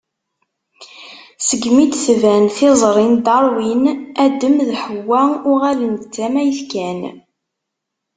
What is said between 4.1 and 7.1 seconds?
Adem d Ḥewwa uɣalen d tamayt kan.